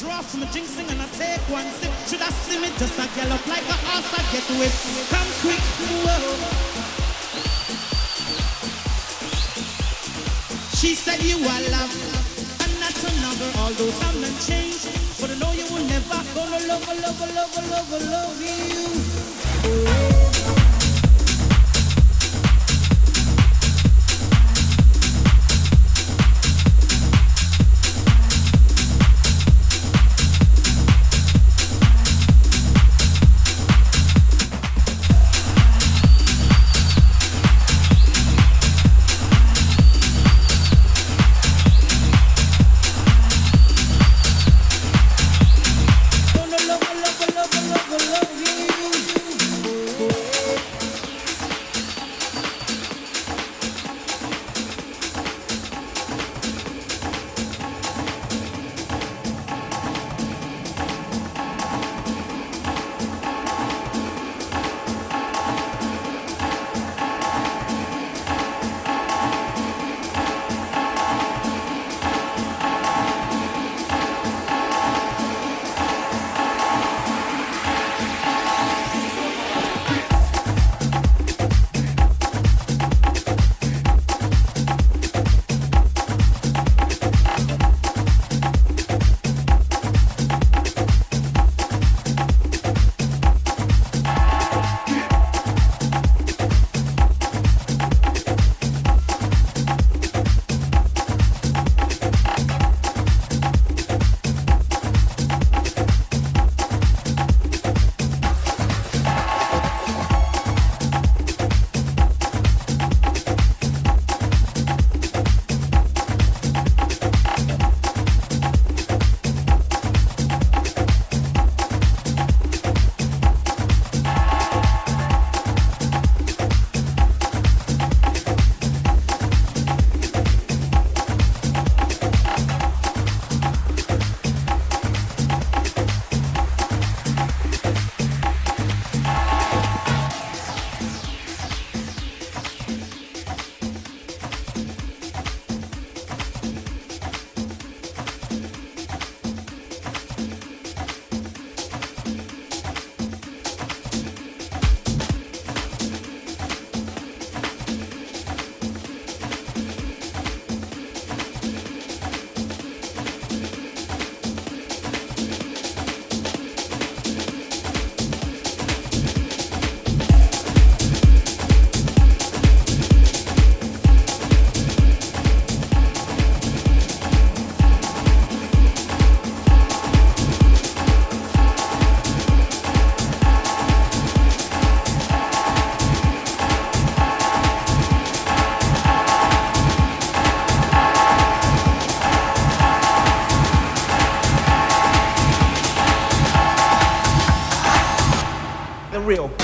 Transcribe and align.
Draw 0.00 0.22
me, 0.34 0.42
a 0.42 0.46
drink 0.50 0.66
sing 0.66 0.90
and 0.90 1.00
I 1.00 1.06
take 1.14 1.38
one 1.48 1.70
sip. 1.78 1.92
Should 2.08 2.20
I 2.20 2.28
see 2.42 2.58
me 2.58 2.66
just 2.78 2.98
a 2.98 3.06
gallop 3.14 3.46
like 3.46 3.62
a 3.62 3.78
horse 3.86 4.10
I 4.10 4.22
get 4.34 4.42
whipped? 4.58 4.82
Come 5.06 5.30
quick, 5.38 5.62
whoa. 6.02 6.34
She 10.74 10.96
said 10.96 11.22
you 11.22 11.38
are 11.38 11.62
love 11.70 11.94
and 12.64 12.74
not 12.82 12.96
another. 13.06 13.50
Although 13.62 13.94
some 14.02 14.20
men 14.20 14.34
change, 14.42 14.82
but 15.20 15.30
I 15.30 15.38
know 15.38 15.52
you 15.52 15.64
will 15.72 15.86
never 15.86 16.20
gonna 16.34 16.58
love, 16.66 16.88
love, 16.88 17.20
love, 17.20 17.54
love, 17.54 17.70
love, 17.70 18.10
love 18.10 18.42
you. 18.42 18.88
Whoa. 19.86 20.13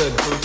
Good. 0.01 0.39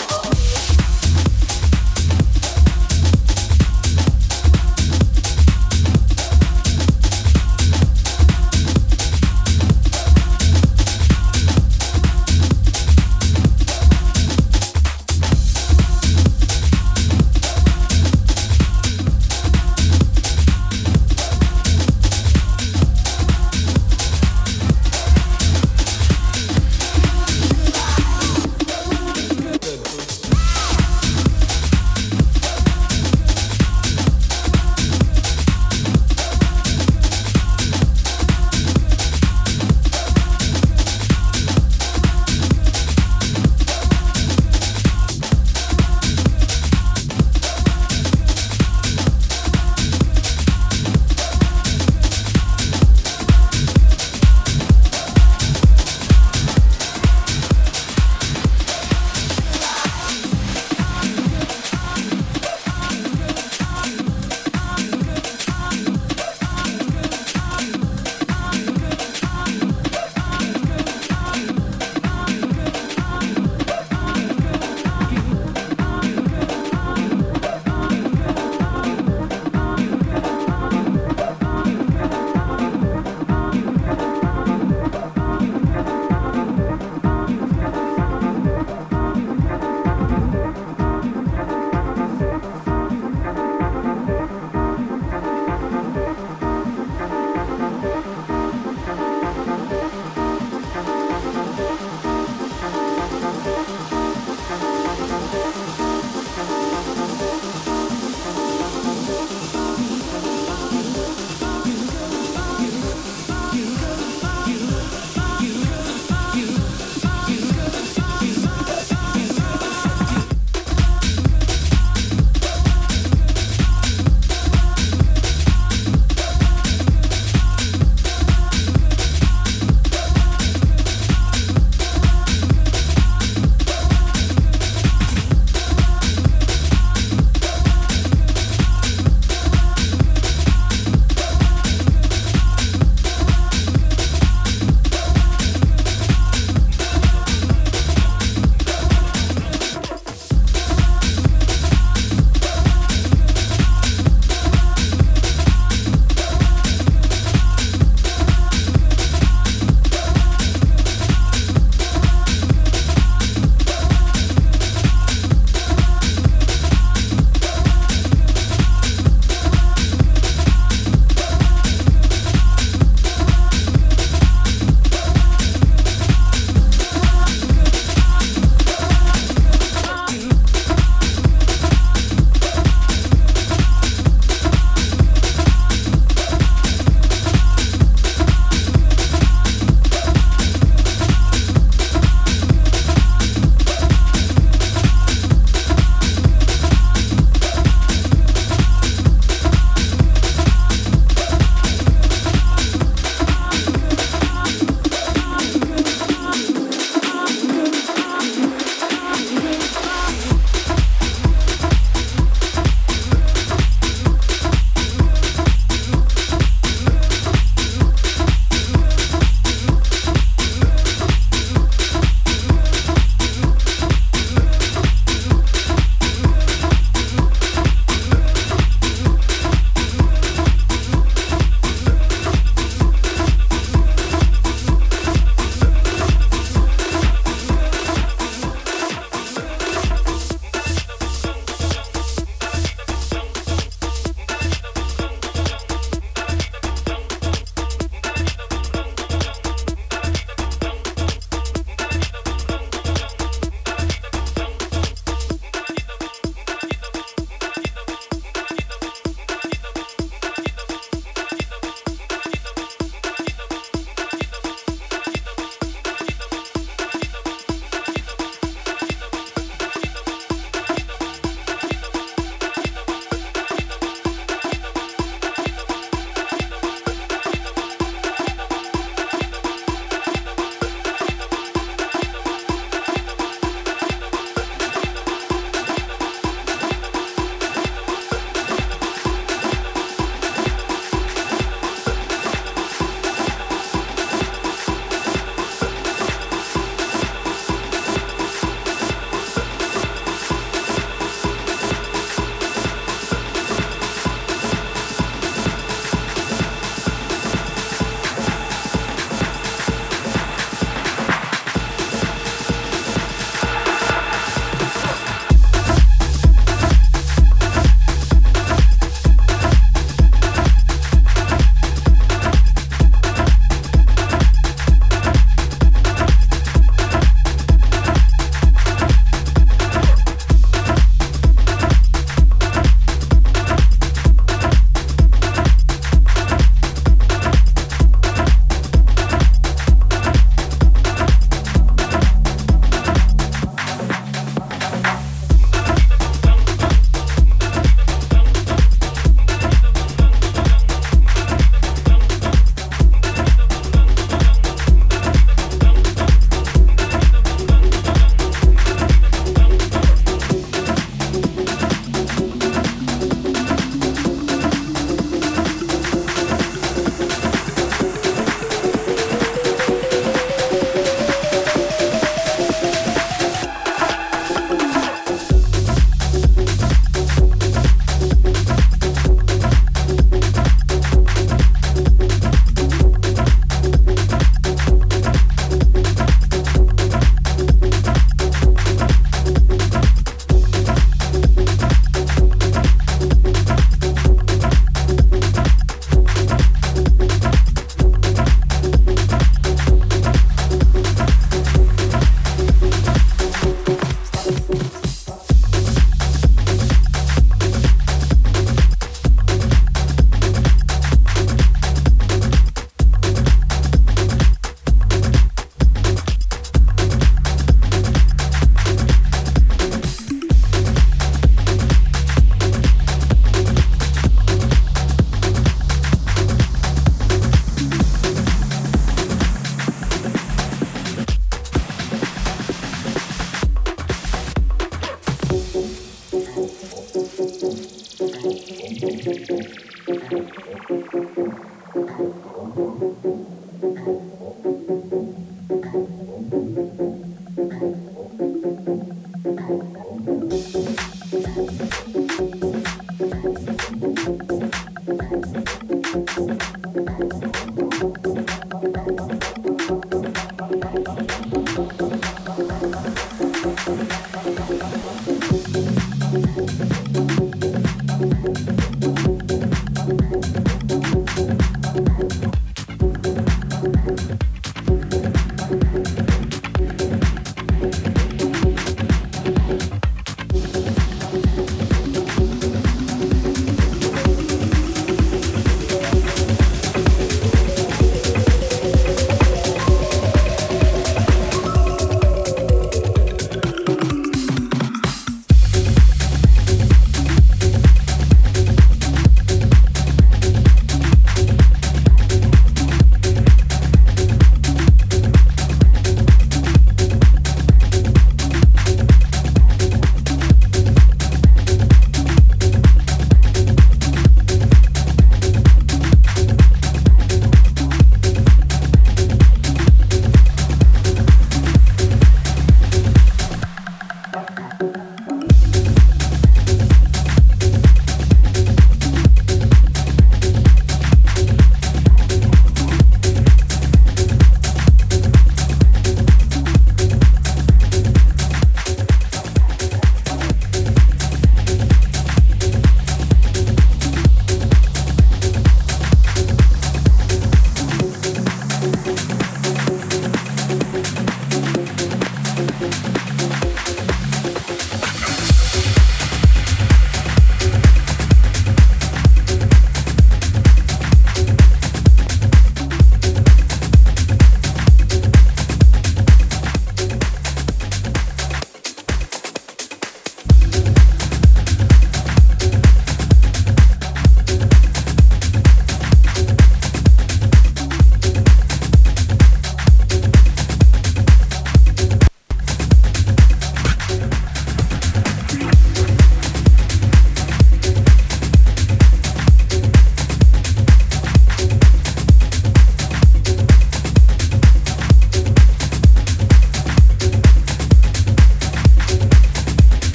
Oh. 0.00 0.57